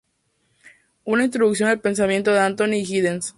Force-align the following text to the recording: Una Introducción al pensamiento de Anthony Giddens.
Una 1.03 1.25
Introducción 1.25 1.69
al 1.69 1.79
pensamiento 1.79 2.31
de 2.31 2.39
Anthony 2.39 2.83
Giddens. 2.83 3.29